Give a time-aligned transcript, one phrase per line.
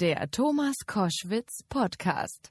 [0.00, 2.50] Der Thomas Koschwitz Podcast.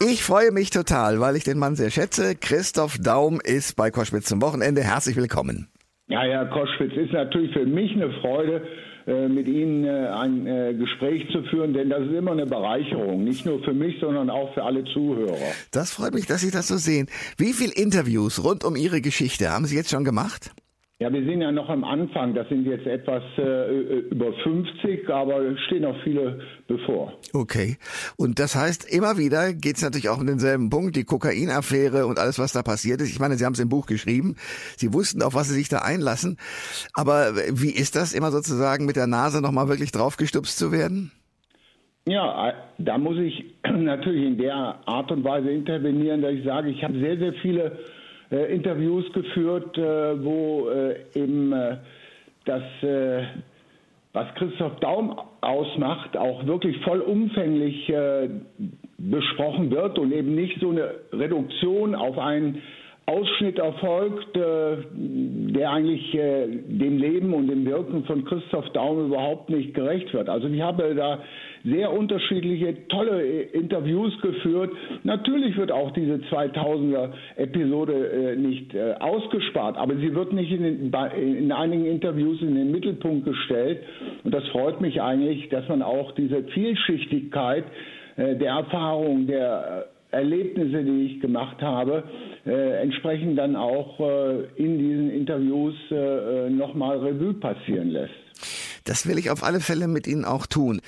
[0.00, 2.36] Ich freue mich total, weil ich den Mann sehr schätze.
[2.36, 4.82] Christoph Daum ist bei Koschwitz zum Wochenende.
[4.82, 5.68] Herzlich willkommen.
[6.06, 8.66] Ja, Herr Koschwitz, ist natürlich für mich eine Freude,
[9.06, 13.24] äh, mit Ihnen äh, ein äh, Gespräch zu führen, denn das ist immer eine Bereicherung,
[13.24, 15.36] nicht nur für mich, sondern auch für alle Zuhörer.
[15.70, 17.08] Das freut mich, dass Sie das so sehen.
[17.36, 20.54] Wie viele Interviews rund um Ihre Geschichte haben Sie jetzt schon gemacht?
[21.00, 22.34] Ja, wir sind ja noch am Anfang.
[22.34, 27.12] Das sind jetzt etwas äh, über 50, aber es stehen noch viele bevor.
[27.32, 27.78] Okay.
[28.16, 32.20] Und das heißt, immer wieder geht es natürlich auch um denselben Punkt, die Kokainaffäre und
[32.20, 33.10] alles, was da passiert ist.
[33.10, 34.36] Ich meine, Sie haben es im Buch geschrieben.
[34.76, 36.38] Sie wussten, auf was Sie sich da einlassen.
[36.94, 41.10] Aber wie ist das, immer sozusagen mit der Nase nochmal wirklich draufgestupst zu werden?
[42.06, 46.70] Ja, äh, da muss ich natürlich in der Art und Weise intervenieren, dass ich sage,
[46.70, 47.72] ich habe sehr, sehr viele äh,
[48.38, 51.76] Interviews geführt, äh, wo äh, eben äh,
[52.44, 53.22] das, äh,
[54.12, 58.28] was Christoph Daum ausmacht, auch wirklich vollumfänglich äh,
[58.98, 62.62] besprochen wird und eben nicht so eine Reduktion auf einen
[63.06, 70.12] Ausschnitt erfolgt, der eigentlich dem Leben und dem Wirken von Christoph Daum überhaupt nicht gerecht
[70.14, 70.28] wird.
[70.28, 71.20] Also ich habe da
[71.64, 74.70] sehr unterschiedliche, tolle Interviews geführt.
[75.02, 80.62] Natürlich wird auch diese 2000er Episode äh, nicht äh, ausgespart, aber sie wird nicht in,
[80.62, 83.82] den, in einigen Interviews in den Mittelpunkt gestellt.
[84.24, 87.64] Und das freut mich eigentlich, dass man auch diese Vielschichtigkeit
[88.16, 92.04] äh, der Erfahrung, der äh, Erlebnisse, die ich gemacht habe,
[92.46, 98.14] äh, entsprechend dann auch äh, in diesen Interviews äh, nochmal Revue passieren lässt.
[98.84, 100.82] Das will ich auf alle Fälle mit Ihnen auch tun.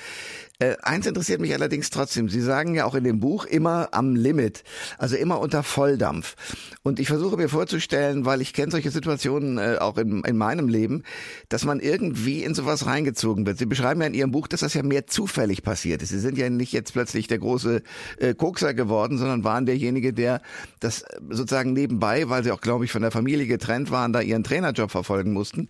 [0.58, 2.30] Äh, eins interessiert mich allerdings trotzdem.
[2.30, 4.64] Sie sagen ja auch in dem Buch immer am Limit,
[4.96, 6.34] also immer unter Volldampf.
[6.82, 10.68] Und ich versuche mir vorzustellen, weil ich kenne solche Situationen äh, auch in, in meinem
[10.68, 11.02] Leben,
[11.50, 13.58] dass man irgendwie in sowas reingezogen wird.
[13.58, 16.08] Sie beschreiben ja in Ihrem Buch, dass das ja mehr zufällig passiert ist.
[16.08, 17.82] Sie sind ja nicht jetzt plötzlich der große
[18.18, 20.40] äh, Kokser geworden, sondern waren derjenige, der
[20.80, 24.42] das sozusagen nebenbei, weil Sie auch, glaube ich, von der Familie getrennt waren, da Ihren
[24.42, 25.68] Trainerjob verfolgen mussten.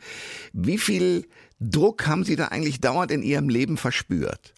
[0.52, 1.26] Wie viel
[1.58, 4.55] Druck haben Sie da eigentlich dauernd in Ihrem Leben verspürt?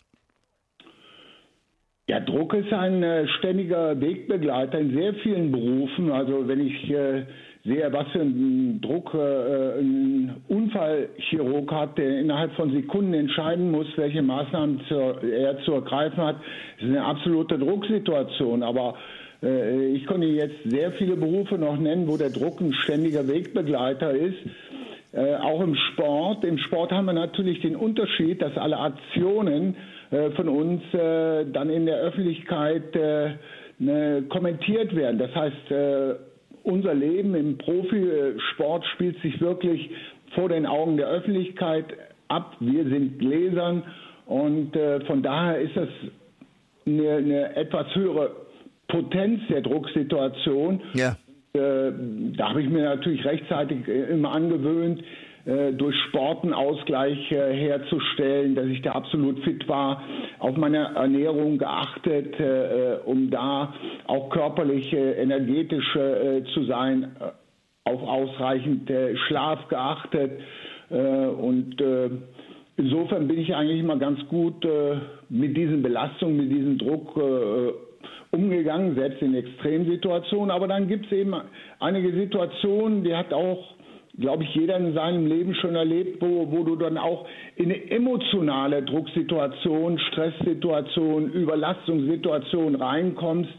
[2.09, 6.11] Ja, Druck ist ein äh, ständiger Wegbegleiter in sehr vielen Berufen.
[6.11, 7.25] Also wenn ich äh,
[7.67, 13.87] sehe, was für einen Druck äh, ein Unfallchirurg hat, der innerhalb von Sekunden entscheiden muss,
[13.97, 16.37] welche Maßnahmen zu, er zu ergreifen hat,
[16.79, 18.63] ist eine absolute Drucksituation.
[18.63, 18.95] Aber
[19.43, 24.13] äh, ich konnte jetzt sehr viele Berufe noch nennen, wo der Druck ein ständiger Wegbegleiter
[24.13, 24.39] ist.
[25.13, 26.43] Äh, auch im Sport.
[26.43, 31.71] Im Sport haben wir natürlich den Unterschied, dass alle Aktionen äh, von uns äh, dann
[31.71, 33.31] in der Öffentlichkeit äh,
[33.79, 35.19] ne, kommentiert werden.
[35.19, 36.15] Das heißt, äh,
[36.63, 39.91] unser Leben im Profisport spielt sich wirklich
[40.35, 41.87] vor den Augen der Öffentlichkeit
[42.29, 42.57] ab.
[42.61, 43.83] Wir sind Gläsern
[44.27, 45.89] und äh, von daher ist das
[46.87, 48.31] eine, eine etwas höhere
[48.89, 50.81] Potenz der Drucksituation.
[50.95, 51.17] Ja.
[51.55, 51.93] Äh,
[52.37, 55.03] da habe ich mir natürlich rechtzeitig äh, immer angewöhnt,
[55.49, 60.03] äh, durch Sport einen Ausgleich herzustellen, dass ich da absolut fit war,
[60.39, 62.35] auf meine Ernährung geachtet,
[63.07, 63.73] um da
[64.07, 65.91] auch körperlich energetisch
[66.55, 67.17] zu sein,
[67.85, 68.91] auf ausreichend
[69.27, 70.41] Schlaf geachtet
[70.91, 71.77] und
[72.77, 74.67] insofern bin ich eigentlich immer ganz gut
[75.29, 77.19] mit diesen Belastungen, mit diesem Druck
[78.31, 80.51] umgegangen, selbst in Extremsituationen.
[80.51, 81.35] Aber dann gibt es eben
[81.81, 83.75] einige Situationen, die hat auch,
[84.19, 87.91] glaube ich, jeder in seinem Leben schon erlebt, wo, wo du dann auch in eine
[87.91, 93.51] emotionale Drucksituation, Stresssituation, Überlastungssituation reinkommst.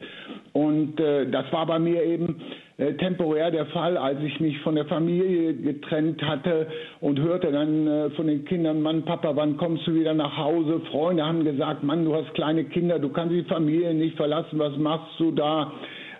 [0.52, 2.42] Und äh, das war bei mir eben
[2.78, 6.68] äh, temporär der Fall, als ich mich von der Familie getrennt hatte
[7.00, 10.82] und hörte dann äh, von den Kindern, Mann, Papa, wann kommst du wieder nach Hause?
[10.92, 14.76] Freunde haben gesagt, Mann, du hast kleine Kinder, du kannst die Familie nicht verlassen, was
[14.78, 15.72] machst du da?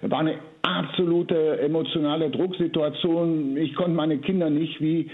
[0.02, 3.58] War eine absolute emotionale Drucksituation.
[3.58, 5.10] Ich konnte meine Kinder nicht, wie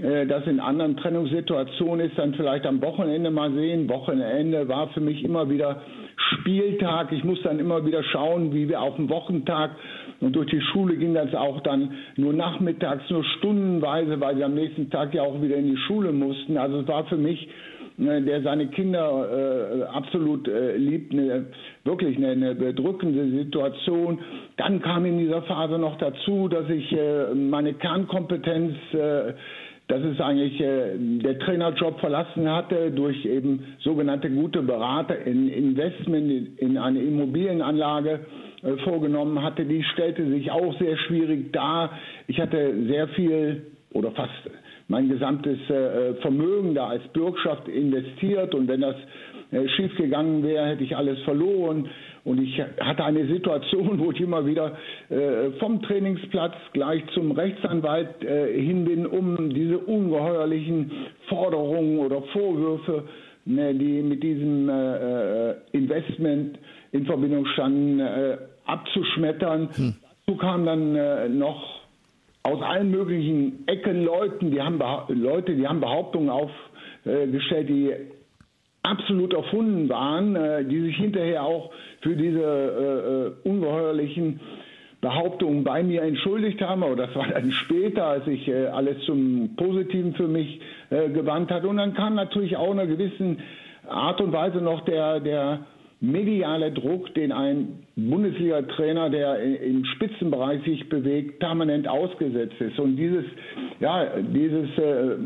[0.00, 3.88] äh, das in anderen Trennungssituationen ist, dann vielleicht am Wochenende mal sehen.
[3.88, 5.82] Wochenende war für mich immer wieder
[6.32, 7.12] Spieltag.
[7.12, 9.70] Ich muss dann immer wieder schauen, wie wir auf dem Wochentag
[10.20, 14.54] und durch die Schule ging das auch dann nur nachmittags, nur stundenweise, weil sie am
[14.54, 16.56] nächsten Tag ja auch wieder in die Schule mussten.
[16.56, 17.48] Also es war für mich,
[17.98, 21.46] äh, der seine Kinder äh, absolut äh, liebt, eine,
[21.88, 24.18] wirklich eine, eine, bedrückende Situation.
[24.56, 29.32] Dann kam in dieser Phase noch dazu, dass ich äh, meine Kernkompetenz äh,
[29.88, 36.30] das ist eigentlich äh, der Trainerjob verlassen hatte durch eben sogenannte gute Berater in Investment
[36.30, 38.20] in, in eine Immobilienanlage
[38.62, 41.92] äh, vorgenommen hatte, die stellte sich auch sehr schwierig dar.
[42.26, 43.62] Ich hatte sehr viel
[43.94, 44.32] oder fast
[44.88, 48.96] mein gesamtes äh, Vermögen da als Bürgschaft investiert und wenn das
[49.50, 51.88] äh, schiefgegangen wäre, hätte ich alles verloren.
[52.24, 54.76] Und ich hatte eine Situation, wo ich immer wieder
[55.08, 60.90] äh, vom Trainingsplatz gleich zum Rechtsanwalt äh, hin bin, um diese ungeheuerlichen
[61.28, 63.04] Forderungen oder Vorwürfe,
[63.46, 66.58] ne, die mit diesem äh, Investment
[66.92, 68.00] in Verbindung standen,
[68.64, 69.68] abzuschmettern.
[69.74, 69.94] Hm.
[70.26, 71.80] Dazu kam dann noch
[72.42, 77.92] aus allen möglichen Ecken Leuten, die haben Leute, die haben Behauptungen aufgestellt, die
[78.90, 81.70] absolut erfunden waren, äh, die sich hinterher auch
[82.00, 84.40] für diese äh, äh, ungeheuerlichen
[85.00, 89.54] Behauptungen bei mir entschuldigt haben, aber das war dann später, als ich äh, alles zum
[89.56, 91.64] Positiven für mich äh, gewandt hat.
[91.64, 93.38] Und dann kam natürlich auch in einer gewissen
[93.88, 95.60] Art und Weise noch der, der
[96.00, 102.78] mediale Druck, den ein Bundesliga-Trainer, der im Spitzenbereich sich bewegt, permanent ausgesetzt ist.
[102.78, 103.24] Und dieses,
[103.80, 105.16] ja, dieses äh,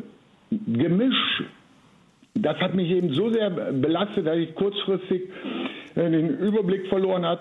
[0.50, 1.44] Gemisch
[2.34, 5.23] das hat mich eben so sehr belastet, dass ich kurzfristig
[5.94, 7.40] äh, den Überblick verloren hat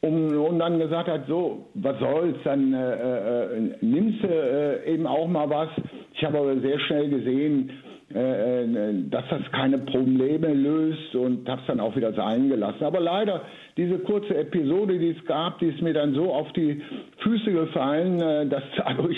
[0.00, 5.26] und, dann gesagt hat, so, was soll's, dann äh, äh, nimmst du äh, eben auch
[5.26, 5.68] mal was.
[6.14, 7.70] Ich habe aber sehr schnell gesehen,
[8.14, 12.84] äh, äh dass das keine Probleme löst und habe es dann auch wieder sein gelassen.
[12.84, 13.42] Aber leider,
[13.76, 16.82] diese kurze Episode, die es gab, die ist mir dann so auf die
[17.18, 19.16] Füße gefallen, dass dadurch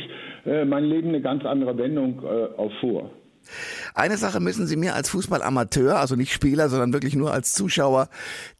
[0.67, 2.23] mein Leben eine ganz andere Wendung
[2.56, 3.11] auffuhr.
[3.94, 8.08] Eine Sache müssen Sie mir als Fußballamateur, also nicht Spieler, sondern wirklich nur als Zuschauer,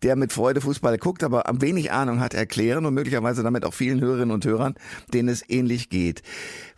[0.03, 3.75] der mit Freude Fußball guckt, aber am wenig Ahnung hat, erklären und möglicherweise damit auch
[3.75, 4.75] vielen Hörerinnen und Hörern,
[5.12, 6.23] denen es ähnlich geht.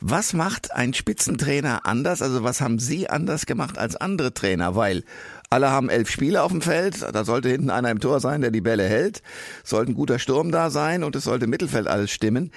[0.01, 2.23] Was macht ein Spitzentrainer anders?
[2.23, 4.77] Also was haben Sie anders gemacht als andere Trainer?
[4.77, 5.03] Weil
[5.51, 7.03] alle haben elf Spieler auf dem Feld.
[7.13, 9.23] Da sollte hinten einer im Tor sein, der die Bälle hält.
[9.65, 12.53] Sollte ein guter Sturm da sein und es sollte im Mittelfeld alles stimmen.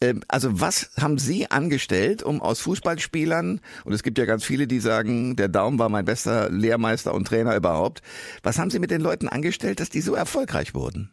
[0.00, 4.66] Ähm, also was haben Sie angestellt, um aus Fußballspielern, und es gibt ja ganz viele,
[4.66, 8.02] die sagen, der Daum war mein bester Lehrmeister und Trainer überhaupt.
[8.42, 11.10] Was haben Sie mit den Leuten angestellt, dass die so erfolgreich wurden?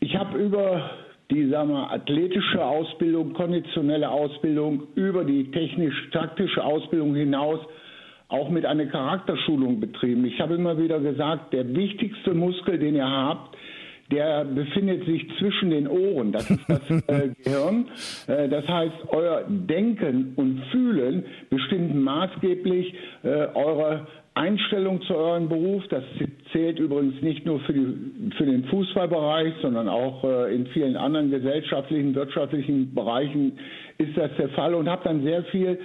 [0.00, 0.90] Ich habe über
[1.30, 7.58] die sagen wir, athletische Ausbildung, konditionelle Ausbildung, über die technisch-taktische Ausbildung hinaus
[8.28, 10.24] auch mit einer Charakterschulung betrieben.
[10.24, 13.56] Ich habe immer wieder gesagt, der wichtigste Muskel, den ihr habt,
[14.10, 16.32] der befindet sich zwischen den Ohren.
[16.32, 17.86] Das ist das äh, Gehirn.
[18.26, 22.94] Äh, das heißt, euer Denken und Fühlen bestimmt maßgeblich
[23.24, 25.82] äh, eure Einstellung zu eurem Beruf.
[25.88, 26.04] Das
[26.52, 31.30] zählt übrigens nicht nur für, die, für den Fußballbereich, sondern auch äh, in vielen anderen
[31.30, 33.58] gesellschaftlichen, wirtschaftlichen Bereichen
[33.98, 35.78] ist das der Fall und habe dann sehr viel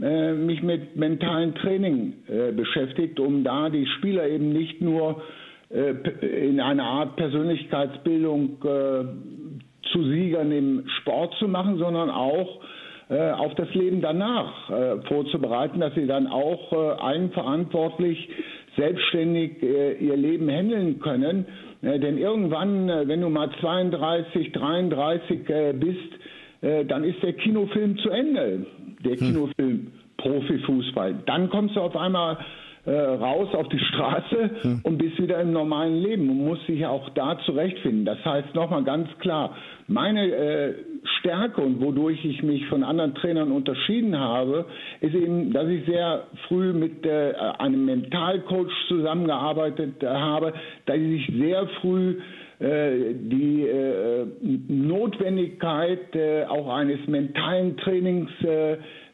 [0.00, 5.22] äh, mich mit mentalen Training äh, beschäftigt, um da die Spieler eben nicht nur
[5.70, 12.60] in einer Art Persönlichkeitsbildung äh, zu Siegern im Sport zu machen, sondern auch
[13.08, 18.28] äh, auf das Leben danach äh, vorzubereiten, dass sie dann auch eigenverantwortlich,
[18.76, 21.44] selbstständig ihr Leben handeln können.
[21.82, 25.40] denn irgendwann, wenn du mal 32, 33
[25.74, 28.66] bist, dann ist der Kinofilm zu Ende
[29.04, 29.18] der hm.
[29.18, 31.16] Kinofilm Profifußball.
[31.26, 32.38] Dann kommst du auf einmal
[32.86, 34.80] äh, raus auf die Straße hm.
[34.84, 38.04] und bist wieder im normalen Leben und musst dich auch da zurechtfinden.
[38.04, 39.56] Das heißt nochmal ganz klar,
[39.86, 40.74] meine äh,
[41.18, 44.66] Stärke und wodurch ich mich von anderen Trainern unterschieden habe,
[45.00, 50.52] ist eben, dass ich sehr früh mit äh, einem Mentalcoach zusammengearbeitet habe,
[50.86, 52.16] dass ich sehr früh
[52.60, 54.26] äh, die äh,
[54.68, 58.30] Notwendigkeit äh, auch eines mentalen Trainings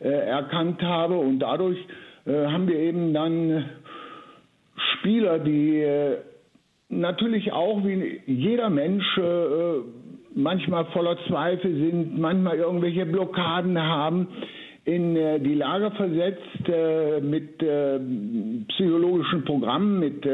[0.01, 1.79] erkannt habe und dadurch
[2.27, 3.65] haben wir eben dann
[4.99, 5.87] Spieler, die
[6.89, 9.05] natürlich auch wie jeder Mensch
[10.35, 14.29] manchmal voller Zweifel sind, manchmal irgendwelche Blockaden haben,
[14.85, 17.59] in die Lage versetzt mit
[18.69, 20.27] psychologischen Programmen, mit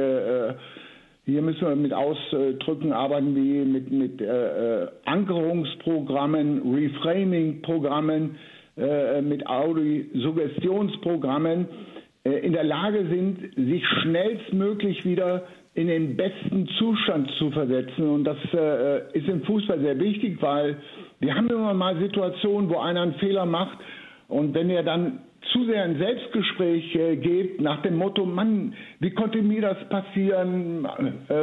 [1.25, 8.39] hier müssen wir mit Ausdrücken arbeiten wie mit, mit äh, äh Ankerungsprogrammen, Reframing-Programmen, äh,
[8.77, 11.69] mit Audi-Suggestionsprogrammen
[12.25, 15.43] äh, in der Lage sind, sich schnellstmöglich wieder
[15.75, 18.09] in den besten Zustand zu versetzen.
[18.09, 20.77] Und das äh, ist im Fußball sehr wichtig, weil
[21.21, 23.79] wir haben immer mal Situationen, wo einer einen Fehler macht
[24.29, 25.21] und wenn er dann
[25.53, 30.87] zu sehr ein Selbstgespräch äh, geht nach dem Motto, Mann, wie konnte mir das passieren?
[31.29, 31.35] Äh,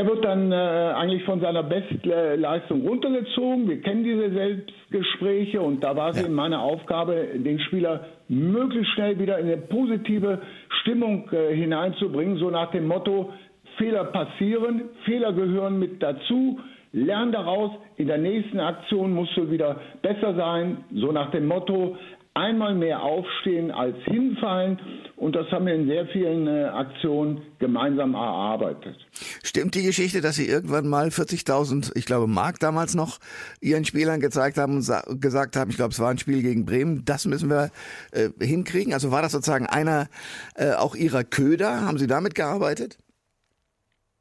[0.00, 3.68] er wird dann äh, eigentlich von seiner Bestleistung runtergezogen.
[3.68, 6.24] Wir kennen diese Selbstgespräche und da war es ja.
[6.24, 10.40] eben meine Aufgabe, den Spieler möglichst schnell wieder in eine positive
[10.80, 13.30] Stimmung äh, hineinzubringen, so nach dem Motto,
[13.76, 16.58] Fehler passieren, Fehler gehören mit dazu,
[16.92, 21.98] lern daraus, in der nächsten Aktion musst du wieder besser sein, so nach dem Motto,
[22.34, 24.78] einmal mehr aufstehen als hinfallen.
[25.16, 28.96] Und das haben wir in sehr vielen äh, Aktionen gemeinsam erarbeitet.
[29.42, 33.18] Stimmt die Geschichte, dass Sie irgendwann mal 40.000, ich glaube Mark damals noch,
[33.60, 37.04] Ihren Spielern gezeigt haben und gesagt haben, ich glaube es war ein Spiel gegen Bremen,
[37.04, 37.70] das müssen wir
[38.12, 38.94] äh, hinkriegen?
[38.94, 40.08] Also war das sozusagen einer
[40.54, 41.82] äh, auch Ihrer Köder?
[41.82, 42.96] Haben Sie damit gearbeitet?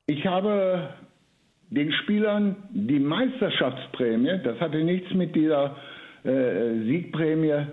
[0.07, 0.89] Ich habe
[1.69, 5.77] den Spielern die Meisterschaftsprämie, das hatte nichts mit dieser
[6.23, 7.65] äh, Siegprämie äh,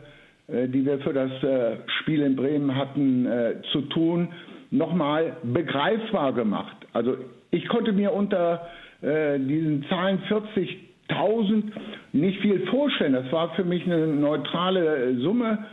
[0.48, 4.28] die wir für das äh, Spiel in Bremen hatten, äh, zu tun,
[4.70, 6.76] nochmal begreifbar gemacht.
[6.92, 7.16] Also
[7.50, 8.66] ich konnte mir unter
[9.02, 11.64] diesen Zahlen 40.000
[12.12, 13.12] nicht viel vorstellen.
[13.12, 15.66] Das war für mich eine neutrale Summe.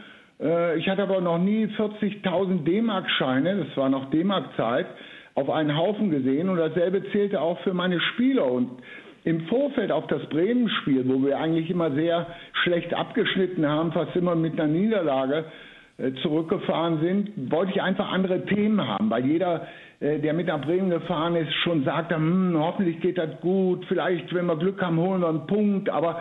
[0.77, 4.87] Ich hatte aber noch nie 40.000 D-Mark-Scheine, das war noch D-Mark-Zeit,
[5.35, 8.45] auf einen Haufen gesehen und dasselbe zählte auch für meine Spieler.
[8.45, 8.69] Und
[9.25, 12.27] im Vorfeld auf das Bremen-Spiel, wo wir eigentlich immer sehr
[12.63, 15.45] schlecht abgeschnitten haben, fast immer mit einer Niederlage
[15.97, 19.67] äh, zurückgefahren sind, wollte ich einfach andere Themen haben, weil jeder,
[19.99, 24.33] äh, der mit nach Bremen gefahren ist, schon sagte, hm, hoffentlich geht das gut, vielleicht,
[24.33, 26.19] wenn wir Glück haben, holen wir einen Punkt, aber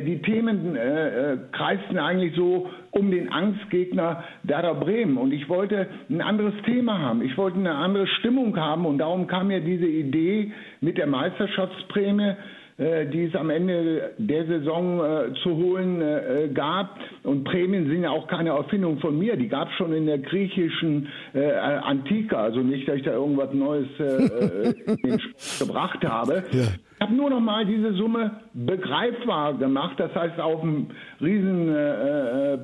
[0.00, 5.18] die Themen äh, äh, kreisten eigentlich so um den Angstgegner Werder Bremen.
[5.18, 7.20] Und ich wollte ein anderes Thema haben.
[7.20, 8.86] Ich wollte eine andere Stimmung haben.
[8.86, 12.36] Und darum kam mir diese Idee mit der Meisterschaftsprämie äh,
[12.76, 16.98] die es am Ende der Saison äh, zu holen äh, gab.
[17.22, 19.36] Und Prämien sind ja auch keine Erfindung von mir.
[19.36, 22.36] Die gab es schon in der griechischen äh, Antike.
[22.36, 25.18] Also nicht, dass ich da irgendwas Neues äh, äh
[25.60, 26.42] gebracht habe.
[26.50, 26.64] Ja.
[26.96, 29.94] Ich habe nur noch mal diese Summe begreifbar gemacht.
[29.98, 30.88] Das heißt, auf einem
[31.20, 32.58] riesen äh,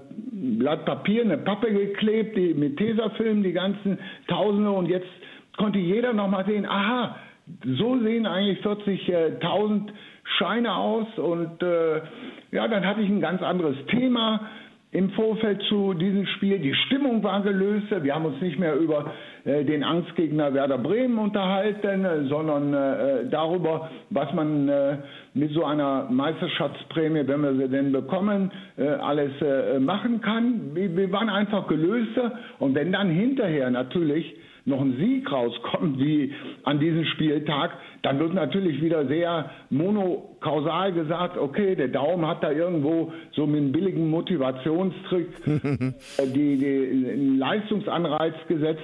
[0.59, 4.71] Blatt Papier eine Pappe geklebt, die, mit Tesafilm, die ganzen Tausende.
[4.71, 5.09] Und jetzt
[5.57, 7.17] konnte jeder noch mal sehen, aha,
[7.79, 9.89] so sehen eigentlich 40.000
[10.39, 12.01] Scheine aus und äh,
[12.53, 14.49] ja, dann hatte ich ein ganz anderes Thema
[14.93, 16.59] im Vorfeld zu diesem Spiel.
[16.59, 17.87] Die Stimmung war gelöst.
[18.03, 19.13] Wir haben uns nicht mehr über
[19.45, 24.97] äh, den Angstgegner Werder Bremen unterhalten, äh, sondern äh, darüber, was man äh,
[25.35, 29.31] mit so einer Meisterschaftsprämie, wenn wir sie denn bekommen, äh, alles
[29.81, 30.75] machen kann.
[30.75, 36.33] Wir, wir waren einfach gelöster und wenn dann hinterher natürlich noch ein Sieg rauskommt, wie
[36.65, 42.51] an diesem Spieltag, dann wird natürlich wieder sehr monokausal gesagt, okay, der Daumen hat da
[42.51, 48.83] irgendwo so mit einem billigen Motivationstrick äh, die, die, einen Leistungsanreiz gesetzt.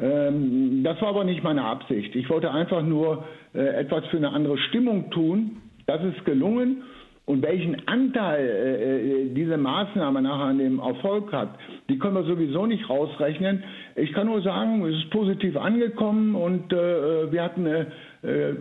[0.00, 2.14] Ähm, das war aber nicht meine Absicht.
[2.14, 3.24] Ich wollte einfach nur
[3.54, 5.62] äh, etwas für eine andere Stimmung tun.
[5.86, 6.82] Das ist gelungen.
[7.28, 11.58] Und welchen Anteil äh, äh, diese Maßnahme nachher an dem Erfolg hat,
[11.90, 13.64] die können wir sowieso nicht rausrechnen.
[13.96, 17.92] Ich kann nur sagen, es ist positiv angekommen und äh, wir hatten eine
[18.22, 18.54] äh,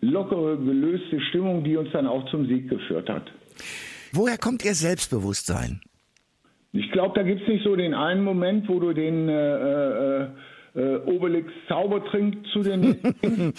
[0.00, 3.32] lockere, gelöste Stimmung, die uns dann auch zum Sieg geführt hat.
[4.12, 5.80] Woher kommt Ihr Selbstbewusstsein?
[6.70, 10.26] Ich glaube, da gibt es nicht so den einen Moment, wo du den äh, äh,
[10.76, 12.96] äh Obelix Zaubertrink zu den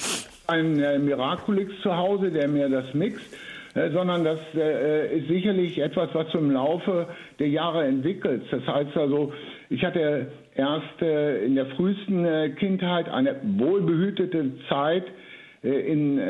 [0.48, 3.36] ein äh, Miraculix zu Hause, der mir das mixt.
[3.76, 7.08] Äh, sondern das äh, ist sicherlich etwas, was im Laufe
[7.40, 8.48] der Jahre entwickelst.
[8.50, 9.34] Das heißt also,
[9.70, 15.04] ich hatte erst äh, in der frühesten Kindheit eine wohlbehütete Zeit
[15.62, 16.22] in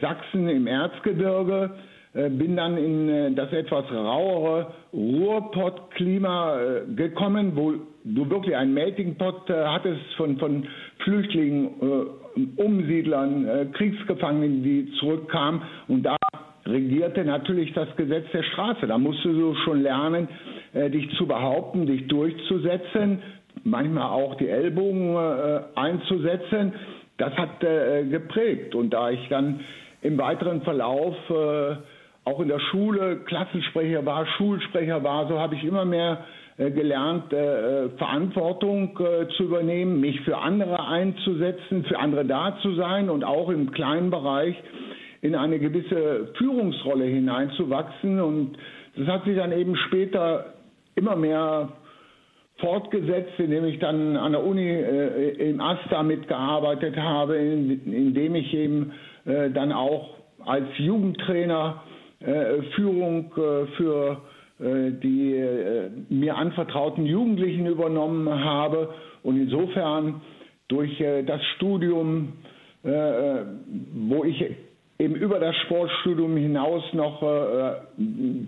[0.00, 1.70] Sachsen im Erzgebirge,
[2.12, 7.72] bin dann in das etwas rauere Ruhrpott-Klima gekommen, wo
[8.04, 10.68] du wirklich einen Melting Pot hattest von, von
[10.98, 11.70] Flüchtlingen,
[12.54, 15.62] Umsiedlern, Kriegsgefangenen, die zurückkamen.
[15.88, 16.16] Und da
[16.66, 18.86] regierte natürlich das Gesetz der Straße.
[18.86, 20.28] Da musst du schon lernen,
[20.72, 23.22] äh, dich zu behaupten, dich durchzusetzen,
[23.64, 26.72] manchmal auch die Ellbogen äh, einzusetzen.
[27.18, 28.74] Das hat äh, geprägt.
[28.74, 29.60] Und da ich dann
[30.02, 31.16] im weiteren Verlauf
[32.26, 36.26] auch in der Schule Klassensprecher war, Schulsprecher war, so habe ich immer mehr
[36.58, 37.30] gelernt,
[37.96, 38.98] Verantwortung
[39.34, 44.10] zu übernehmen, mich für andere einzusetzen, für andere da zu sein und auch im kleinen
[44.10, 44.54] Bereich
[45.24, 48.20] in eine gewisse Führungsrolle hineinzuwachsen.
[48.20, 48.58] Und
[48.94, 50.52] das hat sich dann eben später
[50.96, 51.70] immer mehr
[52.58, 58.52] fortgesetzt, indem ich dann an der Uni äh, im AStA mitgearbeitet habe, in, indem ich
[58.52, 58.92] eben
[59.24, 60.10] äh, dann auch
[60.44, 61.82] als Jugendtrainer
[62.20, 64.20] äh, Führung äh, für
[64.60, 68.90] äh, die äh, mir anvertrauten Jugendlichen übernommen habe
[69.22, 70.20] und insofern
[70.68, 72.32] durch das Studium,
[72.82, 74.42] wo ich
[74.98, 77.74] eben über das Sportstudium hinaus noch äh,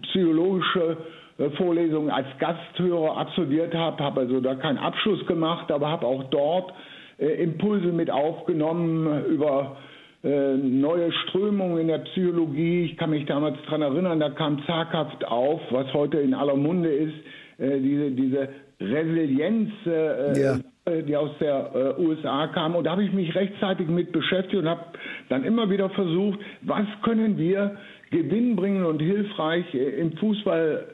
[0.03, 0.97] psychologische
[1.39, 6.25] äh, Vorlesungen als Gasthörer absolviert habe, habe also da keinen Abschluss gemacht, aber habe auch
[6.31, 6.73] dort
[7.19, 9.77] äh, Impulse mit aufgenommen über
[10.23, 12.87] neue Strömungen in der Psychologie.
[12.87, 16.89] Ich kann mich damals daran erinnern, da kam zaghaft auf, was heute in aller Munde
[16.89, 17.15] ist,
[17.59, 18.49] diese, diese
[18.81, 20.59] Resilienz, ja.
[21.07, 22.77] Die aus der äh, USA kam.
[22.77, 24.85] Und da habe ich mich rechtzeitig mit beschäftigt und habe
[25.29, 27.77] dann immer wieder versucht, was können wir
[28.11, 30.87] gewinnbringend und hilfreich im Fußball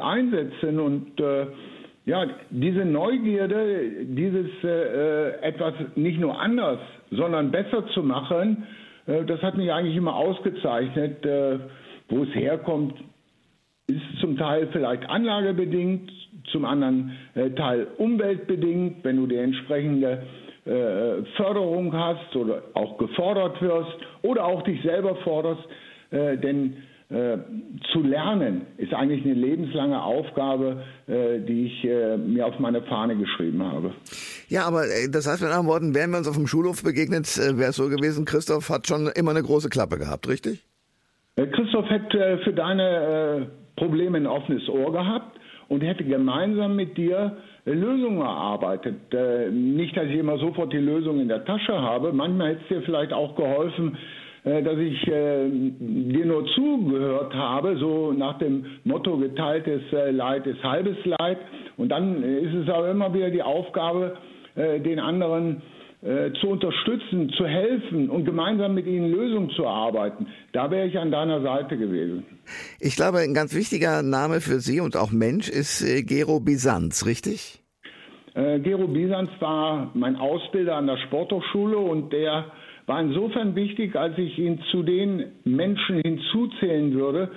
[0.00, 1.20] einsetzen und
[2.04, 6.78] ja, diese Neugierde, dieses äh, etwas nicht nur anders,
[7.10, 8.66] sondern besser zu machen,
[9.06, 11.24] äh, das hat mich eigentlich immer ausgezeichnet.
[11.24, 11.58] Äh,
[12.08, 12.94] wo es herkommt,
[13.86, 16.10] ist zum Teil vielleicht anlagebedingt,
[16.50, 20.22] zum anderen äh, Teil umweltbedingt, wenn du die entsprechende
[20.64, 25.62] äh, Förderung hast oder auch gefordert wirst oder auch dich selber forderst,
[26.10, 26.76] äh, denn
[27.08, 27.38] äh,
[27.92, 33.16] zu lernen ist eigentlich eine lebenslange Aufgabe, äh, die ich äh, mir auf meine Fahne
[33.16, 33.92] geschrieben habe.
[34.48, 37.26] Ja, aber äh, das heißt mit anderen Worten, wären wir uns auf dem Schulhof begegnet,
[37.38, 40.64] äh, wäre es so gewesen, Christoph hat schon immer eine große Klappe gehabt, richtig?
[41.36, 45.31] Äh, Christoph hätte für deine Probleme ein offenes Ohr gehabt
[45.72, 48.96] und hätte gemeinsam mit dir Lösungen erarbeitet.
[49.52, 52.12] Nicht, dass ich immer sofort die Lösung in der Tasche habe.
[52.12, 53.96] Manchmal hätte es dir vielleicht auch geholfen,
[54.44, 60.46] äh, dass ich äh, dir nur zugehört habe, so nach dem Motto geteiltes äh, Leid
[60.46, 61.38] ist halbes Leid.
[61.78, 64.16] Und dann ist es aber immer wieder die Aufgabe,
[64.54, 65.62] äh, den anderen
[66.02, 70.26] äh, zu unterstützen, zu helfen und gemeinsam mit ihnen Lösungen zu erarbeiten.
[70.52, 72.24] Da wäre ich an deiner Seite gewesen.
[72.80, 77.06] Ich glaube, ein ganz wichtiger Name für Sie und auch Mensch ist äh, Gero Bisanz,
[77.06, 77.58] richtig?
[78.34, 82.46] Gero Bisanz war mein Ausbilder an der Sporthochschule und der
[82.86, 87.30] war insofern wichtig, als ich ihn zu den Menschen hinzuzählen würde,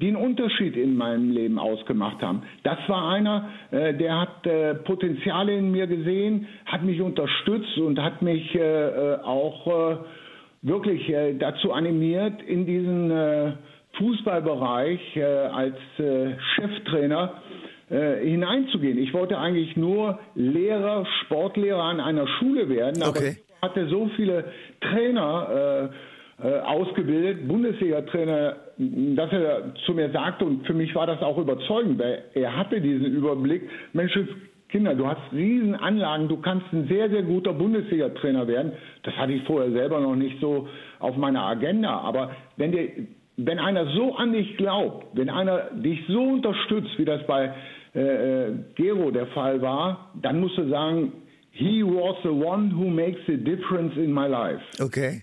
[0.00, 2.42] die einen Unterschied in meinem Leben ausgemacht haben.
[2.64, 7.98] Das war einer, äh, der hat äh, Potenziale in mir gesehen, hat mich unterstützt und
[7.98, 9.96] hat mich äh, äh auch äh,
[10.62, 13.10] wirklich äh, dazu animiert, in diesen
[13.98, 15.76] Fußballbereich als
[16.54, 17.42] Cheftrainer
[17.88, 18.98] hineinzugehen.
[18.98, 24.44] Ich wollte eigentlich nur Lehrer, Sportlehrer an einer Schule werden, aber okay hatte so viele
[24.80, 25.90] Trainer
[26.42, 31.38] äh, äh, ausgebildet, Bundesliga-Trainer, dass er zu mir sagte, und für mich war das auch
[31.38, 34.18] überzeugend, weil er hatte diesen Überblick, Mensch,
[34.68, 38.72] Kinder, du hast Riesenanlagen, du kannst ein sehr, sehr guter Bundesliga-Trainer werden.
[39.04, 42.00] Das hatte ich vorher selber noch nicht so auf meiner Agenda.
[42.00, 42.88] Aber wenn dir,
[43.36, 47.54] wenn einer so an dich glaubt, wenn einer dich so unterstützt, wie das bei
[47.94, 51.12] äh, äh Gero der Fall war, dann musst du sagen,
[51.50, 54.62] He was the one who makes a difference in my life.
[54.78, 55.22] Okay.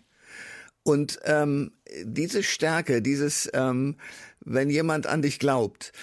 [0.83, 1.71] Und ähm,
[2.03, 3.97] diese Stärke, dieses, ähm,
[4.41, 5.93] wenn jemand an dich glaubt,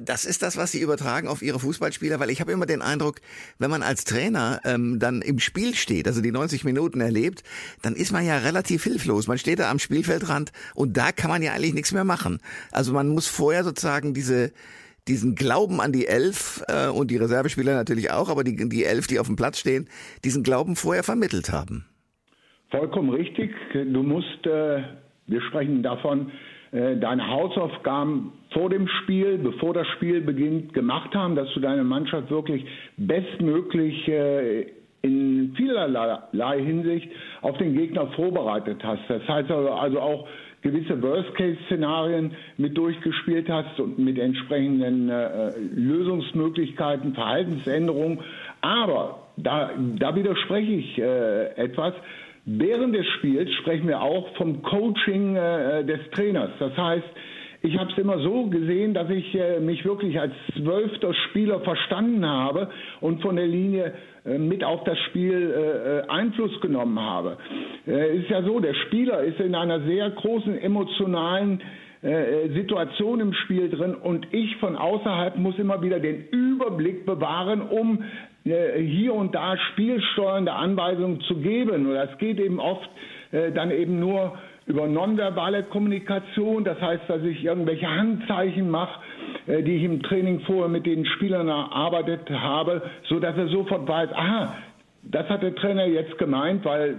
[0.00, 3.20] das ist das, was Sie übertragen auf Ihre Fußballspieler, weil ich habe immer den Eindruck,
[3.58, 7.42] wenn man als Trainer ähm, dann im Spiel steht, also die 90 Minuten erlebt,
[7.82, 9.26] dann ist man ja relativ hilflos.
[9.26, 12.40] Man steht da am Spielfeldrand und da kann man ja eigentlich nichts mehr machen.
[12.72, 14.52] Also man muss vorher sozusagen diese
[15.08, 19.06] diesen Glauben an die Elf äh, und die Reservespieler natürlich auch, aber die, die Elf,
[19.06, 19.88] die auf dem Platz stehen,
[20.22, 21.86] diesen Glauben vorher vermittelt haben.
[22.70, 23.50] Vollkommen richtig.
[23.72, 24.82] Du musst, äh,
[25.26, 26.30] wir sprechen davon,
[26.70, 32.30] deine Hausaufgaben vor dem Spiel, bevor das Spiel beginnt, gemacht haben, dass du deine Mannschaft
[32.30, 32.64] wirklich
[32.96, 34.66] bestmöglich äh,
[35.02, 37.08] in vielerlei Hinsicht
[37.42, 39.02] auf den Gegner vorbereitet hast.
[39.08, 40.28] Das heißt also, also auch
[40.62, 48.20] gewisse Worst-Case-Szenarien mit durchgespielt hast und mit entsprechenden äh, Lösungsmöglichkeiten, Verhaltensänderungen.
[48.60, 51.94] Aber da, da widerspreche ich äh, etwas.
[52.50, 56.50] Während des Spiels sprechen wir auch vom Coaching äh, des Trainers.
[56.58, 57.04] Das heißt,
[57.60, 62.24] ich habe es immer so gesehen, dass ich äh, mich wirklich als zwölfter Spieler verstanden
[62.24, 62.70] habe
[63.02, 63.92] und von der Linie
[64.24, 67.36] äh, mit auf das Spiel äh, äh Einfluss genommen habe.
[67.86, 71.60] Äh, ist ja so, der Spieler ist in einer sehr großen emotionalen
[72.00, 77.60] äh, Situation im Spiel drin und ich von außerhalb muss immer wieder den Überblick bewahren,
[77.60, 78.04] um
[78.76, 81.86] hier und da spielsteuernde Anweisungen zu geben.
[81.86, 82.88] Und das geht eben oft
[83.30, 89.00] dann eben nur über nonverbale Kommunikation, das heißt, dass ich irgendwelche Handzeichen mache,
[89.46, 93.88] äh, die ich im Training vorher mit den Spielern erarbeitet habe, so dass er sofort
[93.88, 94.54] weiß, aha,
[95.02, 96.96] das hat der Trainer jetzt gemeint, weil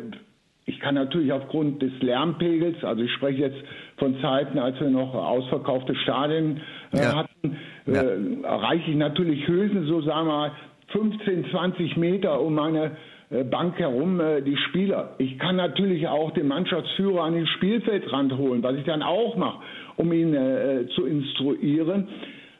[0.66, 3.58] ich kann natürlich aufgrund des Lärmpegels, also ich spreche jetzt
[3.98, 7.16] von Zeiten, als wir noch ausverkaufte Stadien äh, ja.
[7.18, 8.02] hatten, äh, ja.
[8.48, 10.52] erreiche ich natürlich höchstens so sagen wir mal
[10.92, 12.98] 15, 20 Meter, um meine
[13.30, 15.16] äh, Bank herum äh, die Spieler.
[15.20, 19.60] Ich kann natürlich auch den Mannschaftsführer an den Spielfeldrand holen, was ich dann auch mache,
[19.98, 22.08] um ihn äh, zu instruieren.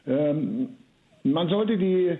[0.06, 0.68] Ähm,
[1.24, 2.16] man sollte die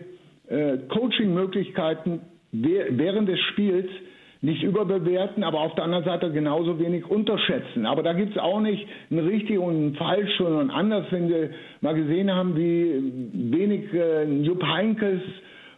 [0.89, 3.89] Coaching-Möglichkeiten während des Spiels
[4.43, 7.87] nicht überbewerten, aber auf der anderen Seite genauso wenig unterschätzen.
[7.87, 11.51] Aber da gibt es auch nicht ein richtig und ein falsch, sondern anders, wenn wir
[11.83, 15.21] mal gesehen haben, wie wenig äh, Jupp Heinkes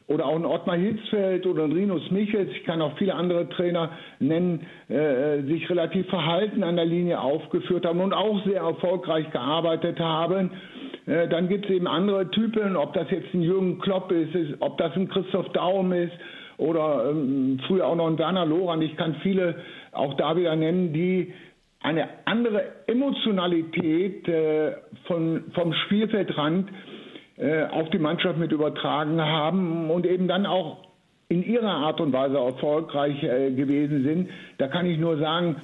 [0.08, 3.90] oder auch ein Ottmar Hitzfeld oder ein Rinus Michels, ich kann auch viele andere Trainer
[4.18, 9.98] nennen, äh, sich relativ verhalten an der Linie aufgeführt haben und auch sehr erfolgreich gearbeitet
[10.00, 10.50] haben.
[11.06, 14.54] Äh, dann gibt es eben andere Typen, ob das jetzt ein Jürgen Klopp ist, ist
[14.60, 16.12] ob das ein Christoph Daum ist
[16.58, 18.82] oder ähm, früher auch noch ein Werner Loran.
[18.82, 19.56] Ich kann viele
[19.92, 21.32] auch da wieder nennen, die
[21.80, 24.72] eine andere Emotionalität äh,
[25.06, 26.91] von, vom Spielfeldrand äh,
[27.38, 30.78] auf die Mannschaft mit übertragen haben und eben dann auch
[31.32, 34.30] in ihrer Art und Weise erfolgreich äh, gewesen sind.
[34.58, 35.56] Da kann ich nur sagen,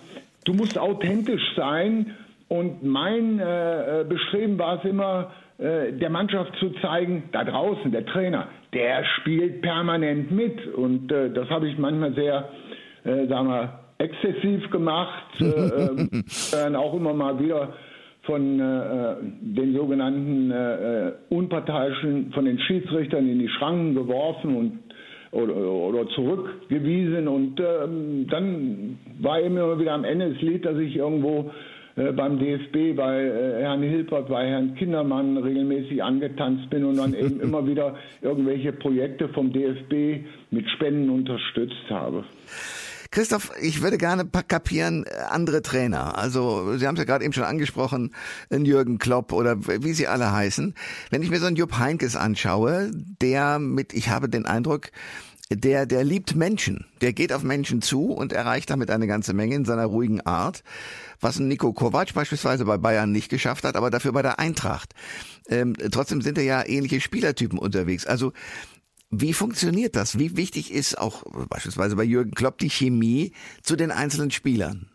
[0.47, 2.17] du musst authentisch sein
[2.49, 8.07] und mein äh, Bestreben war es immer, äh, der Mannschaft zu zeigen, da draußen, der
[8.07, 10.67] Trainer, der spielt permanent mit.
[10.75, 12.49] Und äh, das habe ich manchmal sehr,
[13.05, 15.39] äh, sagen wir, exzessiv gemacht.
[15.39, 15.45] äh,
[16.71, 17.75] äh, auch immer mal wieder
[18.29, 24.79] von äh, den sogenannten äh, unparteiischen, von den Schiedsrichtern in die Schranken geworfen und
[25.31, 30.79] oder, oder zurückgewiesen und ähm, dann war eben immer wieder am Ende das Lied, dass
[30.79, 31.51] ich irgendwo
[31.97, 37.15] äh, beim DFB bei äh, Herrn Hilpert, bei Herrn Kindermann regelmäßig angetanzt bin und dann
[37.15, 42.25] eben immer wieder irgendwelche Projekte vom DFB mit Spenden unterstützt habe.
[43.19, 46.17] Christoph, ich würde gerne kapieren, äh, andere Trainer.
[46.17, 48.15] Also, Sie haben es ja gerade eben schon angesprochen,
[48.49, 50.73] Jürgen Klopp oder wie sie alle heißen.
[51.11, 54.93] Wenn ich mir so einen Jupp Heinkes anschaue, der mit, ich habe den Eindruck,
[55.51, 56.87] der, der liebt Menschen.
[57.01, 60.63] Der geht auf Menschen zu und erreicht damit eine ganze Menge in seiner ruhigen Art.
[61.21, 64.95] Was Nico Kovac beispielsweise bei Bayern nicht geschafft hat, aber dafür bei der Eintracht.
[65.49, 68.07] Ähm, trotzdem sind da ja ähnliche Spielertypen unterwegs.
[68.07, 68.33] Also,
[69.11, 70.19] wie funktioniert das?
[70.19, 74.91] Wie wichtig ist auch beispielsweise bei Jürgen Klopp die Chemie zu den einzelnen Spielern?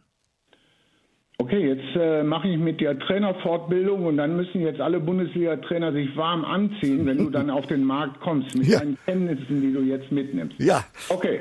[1.40, 6.16] Okay, jetzt äh, mache ich mit der Trainerfortbildung und dann müssen jetzt alle Bundesliga-Trainer sich
[6.16, 8.80] warm anziehen, wenn du dann auf den Markt kommst mit ja.
[8.80, 10.60] deinen Kenntnissen, die du jetzt mitnimmst.
[10.60, 10.86] Ja.
[11.10, 11.40] Okay.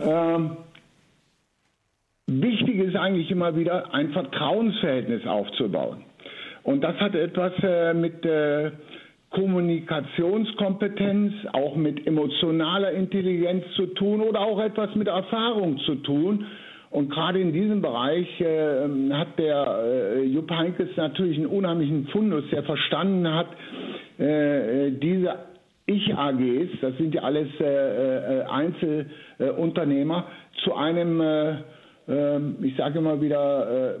[0.00, 0.56] Ähm,
[2.26, 6.04] wichtig ist eigentlich immer wieder ein Vertrauensverhältnis aufzubauen.
[6.62, 8.72] Und das hat etwas äh, mit äh,
[9.34, 16.46] Kommunikationskompetenz, auch mit emotionaler Intelligenz zu tun oder auch etwas mit Erfahrung zu tun.
[16.90, 19.66] Und gerade in diesem Bereich äh, hat der
[20.16, 23.48] äh, Jupp Heinkes natürlich einen unheimlichen Fundus, der verstanden hat,
[24.18, 25.34] äh, diese
[25.86, 30.26] Ich-AGs, das sind ja alles äh, äh, Einzelunternehmer,
[30.62, 31.56] zu einem, äh,
[32.62, 33.96] ich sage immer wieder,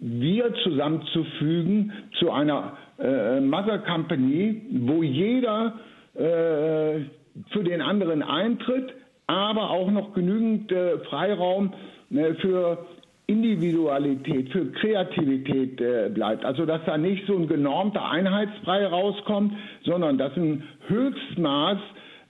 [0.00, 5.74] wir zusammenzufügen, zu einer Mother Company, wo jeder
[6.14, 8.92] für den anderen eintritt,
[9.28, 10.72] aber auch noch genügend
[11.08, 11.72] Freiraum
[12.10, 12.86] Ne, für
[13.26, 16.44] Individualität, für Kreativität äh, bleibt.
[16.46, 19.52] Also dass da nicht so ein genormter Einheitsbrei rauskommt,
[19.84, 21.78] sondern dass ein Höchstmaß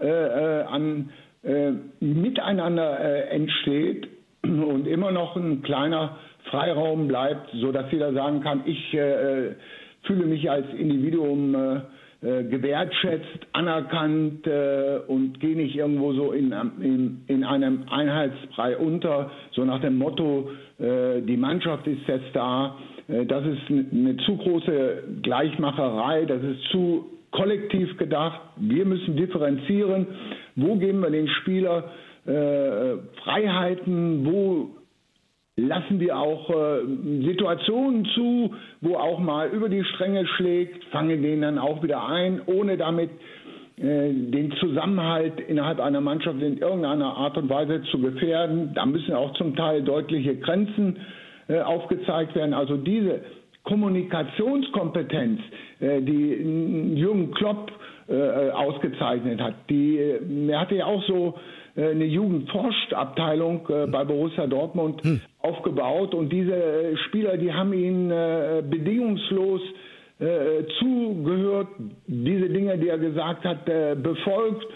[0.00, 1.10] äh, äh an
[1.44, 4.08] äh, Miteinander äh, entsteht
[4.42, 6.18] und immer noch ein kleiner
[6.50, 9.52] Freiraum bleibt, so dass jeder sagen kann, ich äh,
[10.08, 11.54] fühle mich als Individuum
[12.20, 19.30] äh, gewertschätzt, anerkannt äh, und gehe nicht irgendwo so in, in, in einem Einheitsbrei unter,
[19.52, 22.76] so nach dem Motto, äh, die Mannschaft ist jetzt da.
[23.06, 28.40] Äh, das ist eine zu große Gleichmacherei, das ist zu kollektiv gedacht.
[28.56, 30.08] Wir müssen differenzieren.
[30.56, 31.84] Wo geben wir den Spieler
[32.26, 34.26] äh, Freiheiten?
[34.26, 34.70] Wo
[35.58, 36.80] lassen wir auch äh,
[37.24, 42.40] Situationen zu, wo auch mal über die Stränge schlägt, fangen den dann auch wieder ein,
[42.46, 43.10] ohne damit
[43.76, 48.70] äh, den Zusammenhalt innerhalb einer Mannschaft in irgendeiner Art und Weise zu gefährden.
[48.74, 50.98] Da müssen auch zum Teil deutliche Grenzen
[51.48, 52.54] äh, aufgezeigt werden.
[52.54, 53.22] Also diese
[53.64, 55.40] Kommunikationskompetenz,
[55.80, 57.72] äh, die Jürgen Klopp
[58.08, 64.04] äh, ausgezeichnet hat, die, äh, er hatte ja auch so äh, eine Jugendforschtabteilung äh, bei
[64.04, 65.20] Borussia Dortmund hm.
[65.40, 69.60] aufgebaut und diese äh, Spieler, die haben ihn bedingungslos
[70.80, 71.68] zugehört,
[72.08, 73.66] diese Dinge, die er gesagt hat,
[74.02, 74.66] befolgt.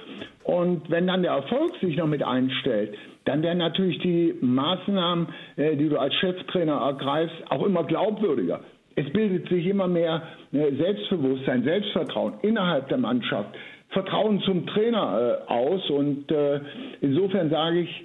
[0.45, 5.89] Und wenn dann der Erfolg sich noch mit einstellt, dann werden natürlich die Maßnahmen, die
[5.89, 8.61] du als Cheftrainer ergreifst, auch immer glaubwürdiger.
[8.95, 13.51] Es bildet sich immer mehr Selbstbewusstsein, Selbstvertrauen innerhalb der Mannschaft.
[13.93, 15.89] Vertrauen zum Trainer äh, aus.
[15.91, 16.61] Und äh,
[17.01, 18.05] insofern sage ich,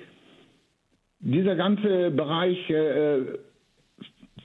[1.19, 3.19] dieser ganze Bereich äh,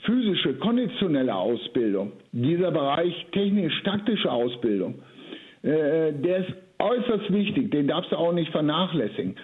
[0.04, 4.96] physische, konditionelle Ausbildung, dieser Bereich technisch-taktische Ausbildung,
[5.62, 9.36] der ist äußerst wichtig, den darfst du auch nicht vernachlässigen.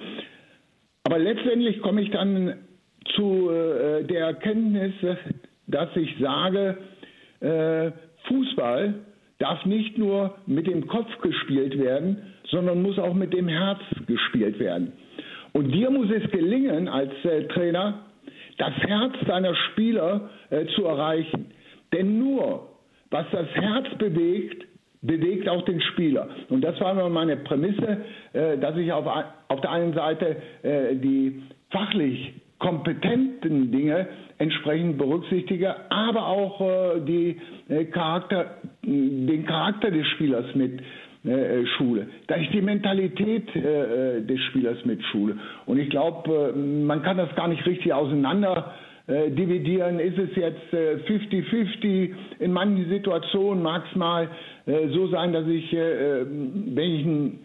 [1.04, 2.54] Aber letztendlich komme ich dann
[3.14, 4.94] zu der Erkenntnis,
[5.68, 6.78] dass ich sage,
[8.26, 8.94] Fußball
[9.38, 12.18] darf nicht nur mit dem Kopf gespielt werden,
[12.50, 14.92] sondern muss auch mit dem Herz gespielt werden.
[15.52, 18.04] Und dir muss es gelingen, als äh, Trainer,
[18.58, 21.52] das Herz deiner Spieler äh, zu erreichen.
[21.92, 22.68] Denn nur
[23.10, 24.66] was das Herz bewegt,
[25.00, 26.28] bewegt auch den Spieler.
[26.50, 27.98] Und das war immer meine Prämisse,
[28.32, 29.06] äh, dass ich auf,
[29.48, 37.40] auf der einen Seite äh, die fachlich kompetenten Dinge entsprechend berücksichtige, aber auch äh, die,
[37.92, 38.56] Charakter,
[39.26, 40.80] den Charakter des Spielers mit
[41.76, 45.36] Schule, da ich die Mentalität des Spielers mit Schule.
[45.66, 48.72] Und ich glaube, man kann das gar nicht richtig auseinander
[49.08, 51.84] äh, dividieren, ist es jetzt 50-50.
[51.84, 54.28] Äh, In manchen Situationen mag es mal
[54.66, 57.38] äh, so sein, dass ich, äh, wenn ich einen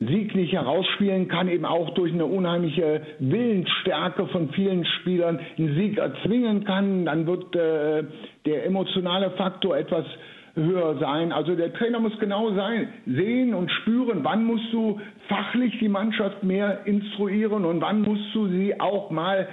[0.00, 5.98] Sieg nicht herausspielen kann, eben auch durch eine unheimliche Willensstärke von vielen Spielern einen Sieg
[5.98, 7.04] erzwingen kann.
[7.04, 8.02] Dann wird äh,
[8.44, 10.04] der emotionale Faktor etwas
[10.54, 11.32] höher sein.
[11.32, 16.42] Also der Trainer muss genau sein, sehen und spüren, wann musst du fachlich die Mannschaft
[16.42, 19.48] mehr instruieren und wann musst du sie auch mal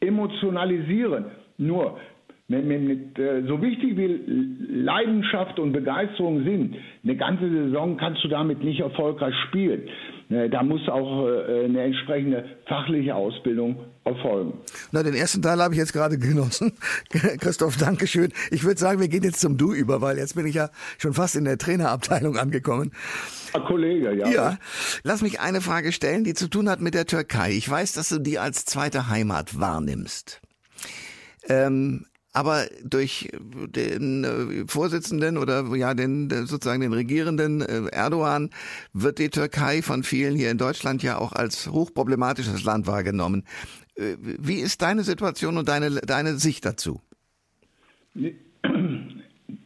[0.00, 1.26] emotionalisieren.
[1.56, 1.98] Nur,
[2.48, 4.20] mit, mit, mit, äh, so wichtig wie
[4.82, 9.82] Leidenschaft und Begeisterung sind, eine ganze Saison kannst du damit nicht erfolgreich spielen.
[10.28, 14.58] Äh, da muss auch äh, eine entsprechende fachliche Ausbildung erfolgen.
[14.92, 16.72] Na, den ersten Teil habe ich jetzt gerade genossen.
[17.40, 18.32] Christoph, Dankeschön.
[18.50, 21.14] Ich würde sagen, wir gehen jetzt zum Du über, weil jetzt bin ich ja schon
[21.14, 22.92] fast in der Trainerabteilung angekommen.
[23.52, 24.28] Herr Kollege, ja.
[24.28, 24.58] Ja.
[25.02, 27.52] Lass mich eine Frage stellen, die zu tun hat mit der Türkei.
[27.52, 30.40] Ich weiß, dass du die als zweite Heimat wahrnimmst.
[31.48, 38.50] Ähm, aber durch den äh, Vorsitzenden oder ja den sozusagen den Regierenden äh, Erdogan
[38.92, 43.44] wird die Türkei von vielen hier in Deutschland ja auch als hochproblematisches Land wahrgenommen.
[43.96, 47.00] Äh, wie ist deine Situation und deine deine Sicht dazu?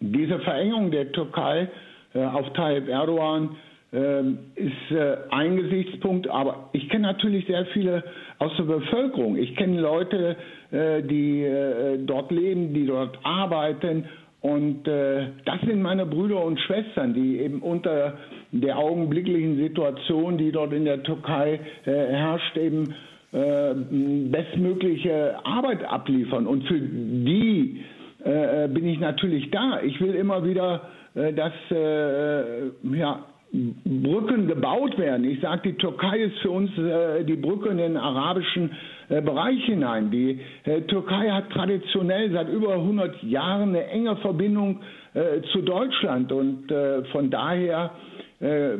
[0.01, 1.69] Diese Verengung der Türkei
[2.14, 3.57] auf Tayyip Erdogan
[3.91, 8.05] ähm, ist äh, ein Gesichtspunkt, aber ich kenne natürlich sehr viele
[8.38, 9.38] aus der Bevölkerung.
[9.38, 10.37] Ich kenne Leute,
[10.71, 14.05] äh, die äh, dort leben, die dort arbeiten
[14.41, 18.19] und das sind meine Brüder und Schwestern, die eben unter
[18.53, 22.95] der augenblicklichen Situation, die dort in der Türkei herrscht, eben
[23.31, 26.47] bestmögliche Arbeit abliefern.
[26.47, 27.85] Und für die
[28.25, 29.83] bin ich natürlich da.
[29.83, 35.25] Ich will immer wieder, dass ja, Brücken gebaut werden.
[35.25, 38.73] Ich sage, die Türkei ist für uns äh, die Brücke in den arabischen
[39.09, 40.11] äh, Bereich hinein.
[40.11, 44.81] Die äh, Türkei hat traditionell seit über 100 Jahren eine enge Verbindung
[45.14, 47.93] äh, zu Deutschland und äh, von daher
[48.41, 48.73] äh,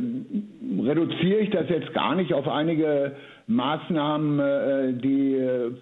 [0.85, 3.13] reduziere ich das jetzt gar nicht auf einige
[3.49, 5.37] Maßnahmen, die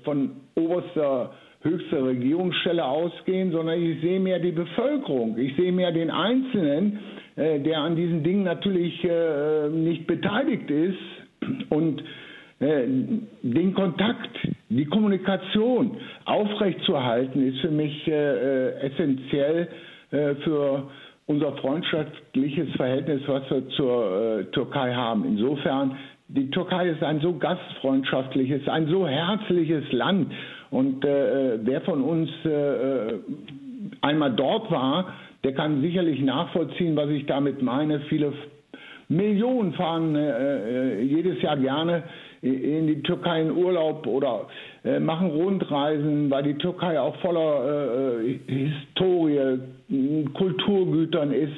[0.04, 1.32] von oberster
[1.66, 6.98] höchster Regierungsstelle ausgehen, sondern ich sehe mehr die Bevölkerung, ich sehe mehr den Einzelnen,
[7.36, 10.98] äh, der an diesen Dingen natürlich äh, nicht beteiligt ist
[11.70, 12.02] und
[12.60, 12.84] äh,
[13.42, 14.30] den Kontakt,
[14.68, 19.68] die Kommunikation aufrechtzuerhalten, ist für mich essentiell
[20.10, 20.88] für
[21.26, 25.24] unser freundschaftliches Verhältnis, was wir zur Türkei haben.
[25.24, 25.96] Insofern,
[26.28, 30.32] die Türkei ist ein so gastfreundschaftliches, ein so herzliches Land.
[30.70, 33.14] Und äh, wer von uns äh,
[34.00, 38.00] einmal dort war, der kann sicherlich nachvollziehen, was ich damit meine.
[38.08, 38.32] Viele
[39.08, 42.02] Millionen fahren äh, äh, jedes Jahr gerne
[42.42, 44.46] in die Türkei in Urlaub oder
[44.84, 49.58] äh, machen Rundreisen, weil die Türkei auch voller äh, Historie,
[50.34, 51.54] Kulturgütern ist.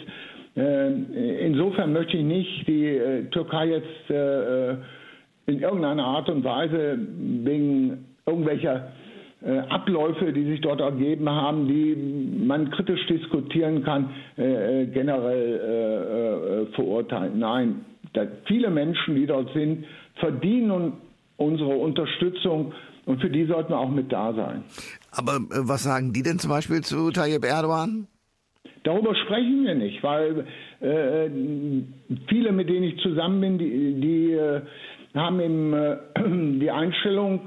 [0.58, 4.10] Äh, insofern möchte ich nicht die äh, Türkei jetzt
[5.46, 8.92] in irgendeiner Art und Weise wegen irgendwelcher
[9.40, 11.94] äh, Abläufe, die sich dort ergeben haben, die
[12.44, 17.38] man kritisch diskutieren kann, äh, äh generell äh, äh, verurteilen.
[17.38, 17.84] Nein,
[18.46, 19.84] viele Menschen, die dort sind,
[20.16, 20.94] verdienen
[21.36, 22.72] unsere Unterstützung
[23.06, 24.64] und für die sollten wir auch mit da sein.
[25.12, 28.08] Aber was sagen die denn zum Beispiel zu Tayyip Erdogan?
[28.84, 30.44] Darüber sprechen wir nicht, weil
[30.80, 31.30] äh,
[32.28, 34.60] viele, mit denen ich zusammen bin, die, die äh,
[35.14, 35.96] haben eben äh,
[36.60, 37.40] die Einstellung,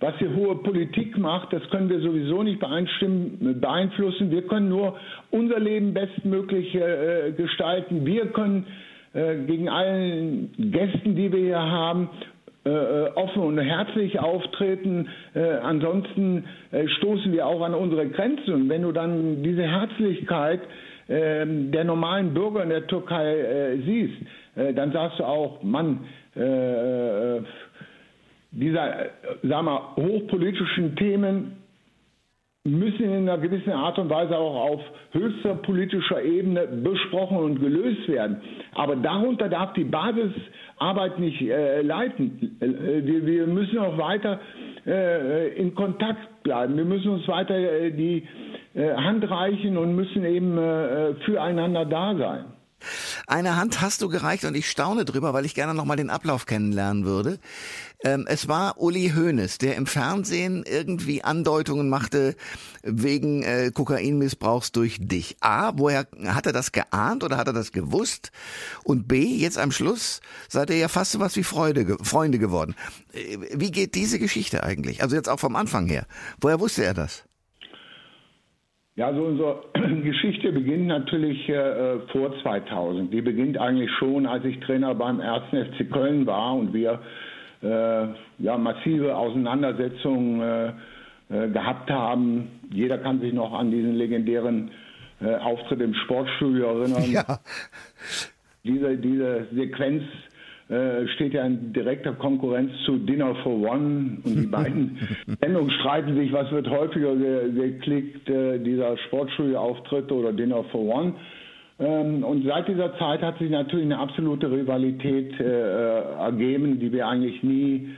[0.00, 4.30] was die hohe Politik macht, das können wir sowieso nicht beeinflussen.
[4.30, 4.96] Wir können nur
[5.30, 8.06] unser Leben bestmöglich äh, gestalten.
[8.06, 8.66] Wir können
[9.12, 15.08] äh, gegen allen Gästen, die wir hier haben, äh, äh offen und herzlich auftreten.
[15.34, 18.52] Äh, ansonsten äh, stoßen wir auch an unsere Grenzen.
[18.54, 20.60] Und wenn du dann diese Herzlichkeit
[21.08, 24.16] ähm, der normalen Bürger in der Türkei siehst,
[24.74, 26.00] dann sagst du auch, Mann,
[28.52, 29.08] dieser, äh,
[29.42, 31.59] sagen wir, hochpolitischen Themen
[32.64, 34.80] müssen in einer gewissen Art und Weise auch auf
[35.12, 38.42] höchster politischer Ebene besprochen und gelöst werden.
[38.74, 42.58] Aber darunter darf die Basisarbeit nicht äh, leiten.
[42.60, 44.40] Äh, wir, wir, müssen auch weiter
[44.86, 46.76] äh, in Kontakt bleiben.
[46.76, 48.28] Wir müssen uns weiter äh, die
[48.74, 52.44] äh, Hand reichen und müssen eben äh, füreinander da sein.
[53.30, 56.46] Eine Hand hast du gereicht und ich staune drüber, weil ich gerne nochmal den Ablauf
[56.46, 57.38] kennenlernen würde.
[58.02, 62.34] Ähm, es war Uli Hoeneß, der im Fernsehen irgendwie Andeutungen machte
[62.82, 65.36] wegen äh, Kokainmissbrauchs durch dich.
[65.38, 68.32] A, woher hat er das geahnt oder hat er das gewusst?
[68.82, 72.74] Und B, jetzt am Schluss seid ihr ja fast so was wie Freude, Freunde geworden.
[73.12, 75.04] Äh, wie geht diese Geschichte eigentlich?
[75.04, 76.08] Also jetzt auch vom Anfang her.
[76.40, 77.22] Woher wusste er das?
[79.00, 79.62] Ja, also unsere
[80.02, 83.10] Geschichte beginnt natürlich äh, vor 2000.
[83.10, 85.44] Die beginnt eigentlich schon, als ich Trainer beim 1.
[85.48, 87.00] FC Köln war und wir
[87.62, 88.08] äh,
[88.40, 90.68] ja, massive Auseinandersetzungen äh,
[91.30, 92.60] äh, gehabt haben.
[92.74, 94.70] Jeder kann sich noch an diesen legendären
[95.22, 97.04] äh, Auftritt im Sportstudio erinnern.
[97.10, 97.40] Ja.
[98.64, 100.02] Diese, diese Sequenz
[100.70, 104.98] äh, steht ja in direkter Konkurrenz zu Dinner for One und die beiden
[105.40, 111.14] Sendungen streiten sich, was wird häufiger geklickt, äh, dieser Sportschulauftritt oder Dinner for One.
[111.80, 117.08] Ähm, und seit dieser Zeit hat sich natürlich eine absolute Rivalität äh, ergeben, die wir
[117.08, 117.88] eigentlich nie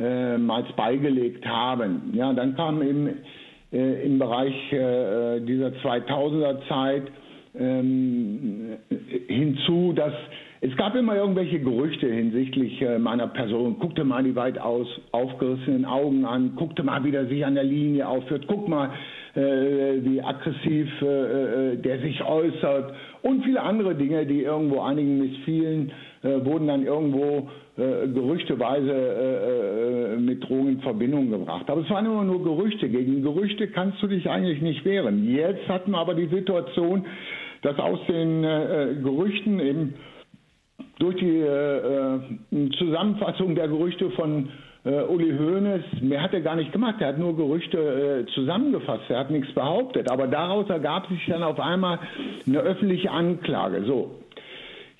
[0.00, 2.12] mal beigelegt haben.
[2.12, 3.08] Ja, dann kam eben
[3.72, 7.02] im Bereich dieser 2000er Zeit
[7.58, 8.76] ähm,
[9.26, 10.12] hinzu, dass
[10.60, 13.78] es gab immer irgendwelche Gerüchte hinsichtlich äh, meiner Person.
[13.78, 17.62] Guckte mal die weit aus, aufgerissenen Augen an, guckte mal, wie der sich an der
[17.62, 18.90] Linie aufführt, guck mal,
[19.36, 22.92] äh, wie aggressiv äh, der sich äußert
[23.22, 25.92] und viele andere Dinge, die irgendwo einigen missfielen,
[26.22, 31.70] wurden dann irgendwo gerüchteweise mit Drogen in Verbindung gebracht.
[31.70, 32.88] Aber es waren immer nur Gerüchte.
[32.88, 35.32] Gegen Gerüchte kannst du dich eigentlich nicht wehren.
[35.32, 37.06] Jetzt hatten wir aber die Situation,
[37.62, 39.94] dass aus den Gerüchten eben
[40.98, 44.48] durch die äh, äh, Zusammenfassung der Gerüchte von
[44.84, 47.78] äh, Uli Hoeneß, mehr hat er gar nicht gemacht, er hat nur Gerüchte
[48.26, 51.98] äh, zusammengefasst, er hat nichts behauptet, aber daraus ergab sich dann auf einmal
[52.46, 53.84] eine öffentliche Anklage.
[53.84, 54.14] So,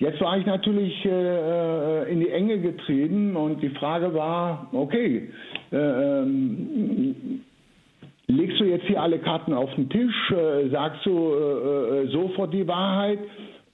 [0.01, 5.29] Jetzt war ich natürlich äh, äh in die Enge getrieben und die Frage war, okay,
[5.73, 7.43] äh, ähm,
[8.29, 10.33] legst du jetzt hier alle Karten auf den Tisch,
[10.71, 11.33] sagst du
[12.11, 13.19] sofort die Wahrheit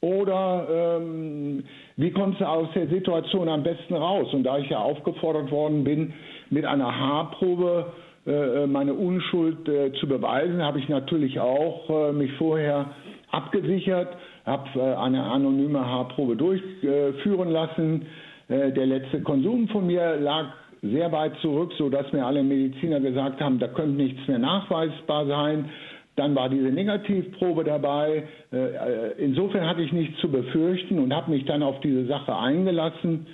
[0.05, 0.67] oder
[1.01, 1.65] ähm,
[1.97, 4.29] wie kommst du aus der Situation am besten raus?
[4.35, 6.13] Und da ich ja aufgefordert worden bin,
[6.51, 7.87] mit einer Haarprobe
[8.27, 12.91] äh, meine Unschuld äh, zu beweisen, habe ich natürlich auch äh, mich vorher
[13.31, 14.15] abgesichert,
[14.45, 18.07] habe äh, eine anonyme Haarprobe durchführen lassen.
[18.49, 20.49] Äh, der letzte Konsum von mir lag
[20.83, 25.71] sehr weit zurück, sodass mir alle Mediziner gesagt haben, da könnte nichts mehr nachweisbar sein.
[26.17, 28.25] Dann war diese Negativprobe dabei.
[28.53, 32.37] Äh, äh, insofern hatte ich nichts zu befürchten und habe mich dann auf diese Sache
[32.37, 33.27] eingelassen.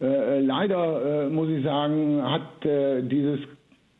[0.00, 2.40] Äh, leider muss ich sagen, hat
[3.10, 3.40] dieses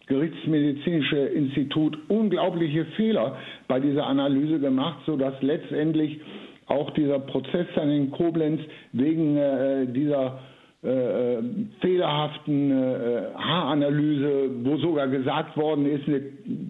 [0.07, 3.37] Gerichtsmedizinische Institut unglaubliche Fehler
[3.69, 6.21] bei dieser Analyse gemacht, sodass letztendlich
[6.67, 8.61] auch dieser Prozess dann in Koblenz
[8.93, 10.39] wegen dieser
[10.83, 11.43] äh,
[11.83, 16.23] fehlerhaften äh, Haaranalyse, wo sogar gesagt worden ist, eine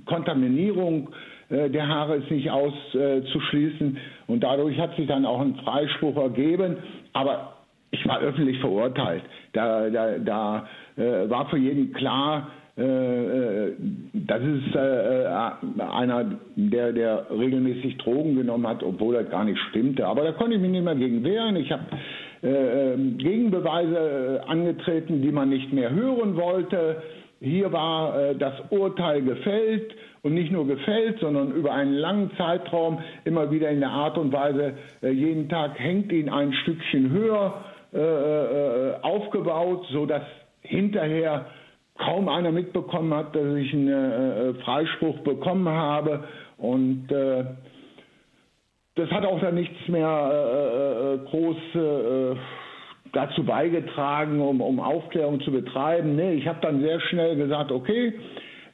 [0.04, 1.10] Kontaminierung
[1.50, 3.98] der Haare ist nicht auszuschließen.
[4.28, 6.76] Und dadurch hat sich dann auch ein Freispruch ergeben.
[7.12, 7.54] Aber
[7.90, 9.22] ich war öffentlich verurteilt.
[9.52, 13.72] Da, da, da äh, war für jeden klar, äh, äh
[14.12, 20.06] das ist äh, einer, der, der regelmäßig Drogen genommen hat, obwohl das gar nicht stimmte.
[20.06, 21.56] Aber da konnte ich mich nicht mehr gegen wehren.
[21.56, 21.82] Ich habe
[22.42, 27.02] äh, ähm, Gegenbeweise angetreten, die man nicht mehr hören wollte.
[27.42, 33.50] Hier war das Urteil gefällt und nicht nur gefällt, sondern über einen langen Zeitraum immer
[33.50, 37.98] wieder in der Art und Weise, äh, jeden Tag hängt ihn ein Stückchen höher äh,
[37.98, 40.22] äh, aufgebaut, sodass
[40.62, 41.46] hinterher
[41.98, 46.24] kaum einer mitbekommen hat, dass ich einen Freispruch bekommen habe.
[46.56, 51.56] Und das hat auch dann nichts mehr groß
[53.12, 56.16] dazu beigetragen, um, Aufklärung zu betreiben.
[56.16, 58.14] Nee, ich habe dann sehr schnell gesagt, okay,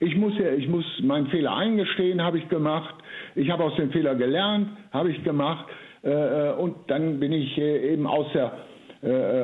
[0.00, 2.94] ich muss ja, ich muss meinen Fehler eingestehen, habe ich gemacht.
[3.34, 5.66] Ich habe aus dem Fehler gelernt, habe ich gemacht.
[6.06, 8.52] Äh, äh, und dann bin ich äh, eben aus der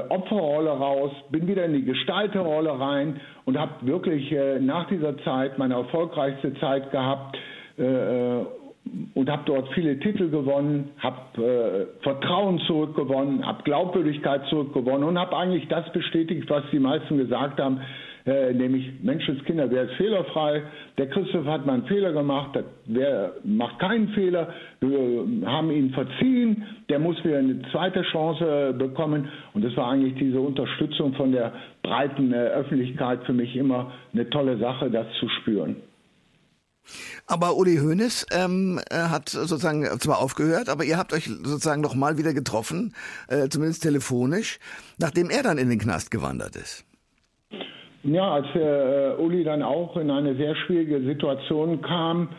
[0.08, 5.74] Opferrolle raus, bin wieder in die Gestalterrolle rein und habe wirklich nach dieser Zeit meine
[5.74, 7.38] erfolgreichste Zeit gehabt
[9.14, 15.36] und habe dort viele Titel gewonnen, habe äh, Vertrauen zurückgewonnen, habe Glaubwürdigkeit zurückgewonnen und habe
[15.36, 17.80] eigentlich das bestätigt, was die meisten gesagt haben,
[18.24, 20.62] äh, nämlich Menschenskinder, wer ist fehlerfrei?
[20.96, 22.56] Der Christoph hat mal einen Fehler gemacht,
[22.86, 24.48] wer macht keinen Fehler?
[24.80, 29.28] Wir haben ihn verziehen, der muss wieder eine zweite Chance bekommen.
[29.54, 31.52] Und das war eigentlich diese Unterstützung von der
[31.82, 35.76] breiten äh, Öffentlichkeit für mich immer eine tolle Sache, das zu spüren.
[37.26, 41.94] Aber Uli Hoeneß ähm, äh, hat sozusagen zwar aufgehört, aber ihr habt euch sozusagen noch
[41.94, 42.94] mal wieder getroffen,
[43.28, 44.58] äh, zumindest telefonisch,
[44.98, 46.84] nachdem er dann in den Knast gewandert ist.
[48.04, 52.30] Ja, als äh, Uli dann auch in eine sehr schwierige Situation kam,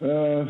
[0.00, 0.44] äh,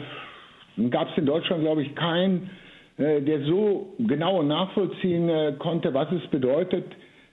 [0.90, 2.50] gab es in Deutschland, glaube ich, keinen,
[2.98, 6.84] äh, der so genau nachvollziehen äh, konnte, was es bedeutet,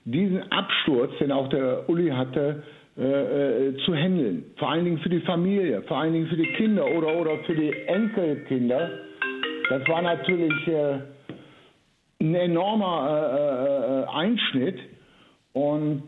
[0.06, 2.62] diesen Absturz, den auch der Uli hatte,
[2.96, 4.46] äh, äh, zu handeln.
[4.58, 7.56] Vor allen Dingen für die Familie, vor allen Dingen für die Kinder oder, oder für
[7.56, 8.88] die Enkelkinder.
[9.68, 11.00] Das war natürlich äh,
[12.22, 14.78] ein enormer Einschnitt.
[15.54, 16.04] Und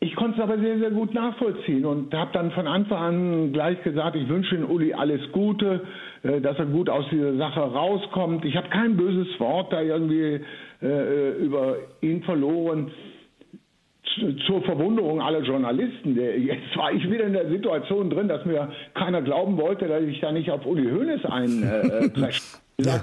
[0.00, 3.80] ich konnte es aber sehr, sehr gut nachvollziehen und habe dann von Anfang an gleich
[3.84, 5.82] gesagt, ich wünsche den Uli alles Gute,
[6.22, 8.44] dass er gut aus dieser Sache rauskommt.
[8.44, 10.40] Ich habe kein böses Wort da irgendwie
[10.82, 12.90] äh, über ihn verloren
[14.46, 16.16] zur Verwunderung aller Journalisten.
[16.16, 20.20] Jetzt war ich wieder in der Situation drin, dass mir keiner glauben wollte, dass ich
[20.20, 22.42] da nicht auf Uli Hoeneß einpresche.
[22.78, 23.02] Äh, ja.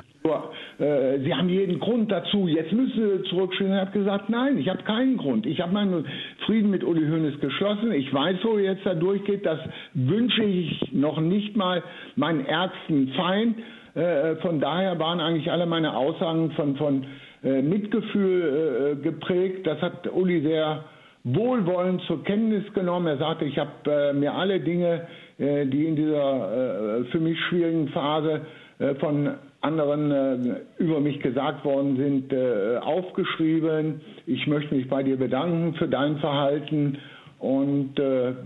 [0.79, 3.71] äh, Sie haben jeden Grund dazu, jetzt müssen Sie zurückstehen.
[3.71, 5.45] Er hat gesagt, nein, ich habe keinen Grund.
[5.45, 6.05] Ich habe meinen
[6.45, 7.91] Frieden mit Uli Hoeneß geschlossen.
[7.91, 9.45] Ich weiß, wo jetzt da durchgeht.
[9.45, 9.59] Das
[9.93, 11.83] wünsche ich noch nicht mal
[12.15, 13.57] meinen ärgsten Feind.
[13.95, 17.05] Äh, von daher waren eigentlich alle meine Aussagen von, von
[17.43, 19.67] äh, Mitgefühl äh, geprägt.
[19.67, 20.85] Das hat Uli sehr
[21.23, 23.07] wohlwollend zur Kenntnis genommen.
[23.07, 25.07] Er sagte, ich habe äh, mir alle Dinge,
[25.37, 28.41] äh, die in dieser äh, für mich schwierigen Phase
[28.79, 34.01] äh, von anderen äh, über mich gesagt worden sind, äh, aufgeschrieben.
[34.25, 36.97] Ich möchte mich bei dir bedanken für dein Verhalten.
[37.39, 37.95] Und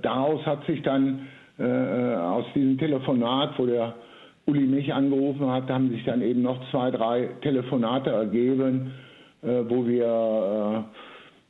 [0.01, 1.27] daraus hat sich dann
[1.59, 3.93] aus diesem Telefonat, wo der
[4.47, 8.91] Uli mich angerufen hat, haben sich dann eben noch zwei, drei Telefonate ergeben,
[9.43, 10.85] wo wir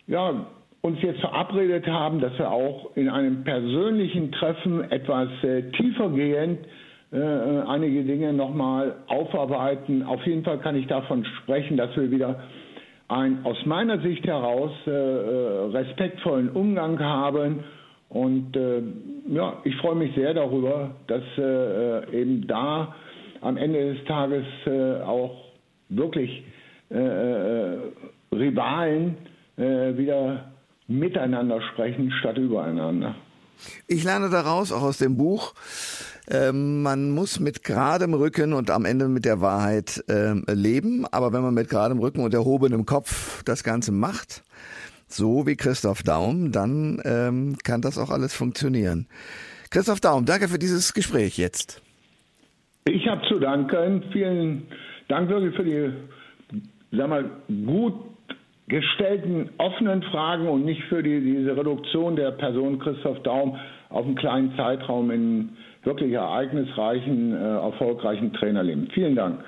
[0.07, 0.45] ja,
[0.81, 6.59] uns jetzt verabredet haben, dass wir auch in einem persönlichen Treffen etwas äh, tiefergehend
[7.11, 10.03] äh, einige Dinge nochmal aufarbeiten.
[10.03, 12.41] Auf jeden Fall kann ich davon sprechen, dass wir wieder
[13.07, 17.63] einen aus meiner Sicht heraus äh, äh respektvollen Umgang haben.
[18.09, 18.81] Und äh,
[19.29, 22.93] ja, ich freue mich sehr darüber, dass äh, eben da
[23.39, 24.43] am Ende des Tages
[25.05, 25.37] auch
[25.89, 26.43] wirklich
[28.31, 29.15] Rivalen
[29.55, 30.45] wieder
[30.87, 33.15] miteinander sprechen statt übereinander.
[33.87, 35.53] Ich lerne daraus, auch aus dem Buch,
[36.29, 41.05] äh, man muss mit geradem Rücken und am Ende mit der Wahrheit äh, leben.
[41.11, 44.43] Aber wenn man mit geradem Rücken und erhobenem Kopf das Ganze macht,
[45.07, 49.07] so wie Christoph Daum, dann ähm, kann das auch alles funktionieren.
[49.71, 51.81] Christoph Daum, danke für dieses Gespräch jetzt.
[52.85, 54.03] Ich habe zu danken.
[54.13, 54.67] Vielen
[55.07, 55.91] Dank wirklich für die,
[56.91, 58.16] sag mal, gut
[58.67, 63.57] gestellten offenen Fragen und nicht für die, diese Reduktion der Person Christoph Daum
[63.89, 68.89] auf einen kleinen Zeitraum in wirklich ereignisreichen, äh, erfolgreichen Trainerleben.
[68.93, 69.39] Vielen Dank.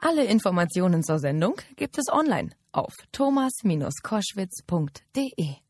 [0.00, 5.67] Alle Informationen zur Sendung gibt es online auf thomas-koschwitz.de.